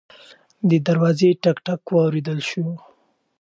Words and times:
د 0.69 0.71
دروازې 0.87 1.29
ټک 1.43 1.57
ټک 1.65 1.81
واورېدل 1.93 2.39
شو. 2.49 2.65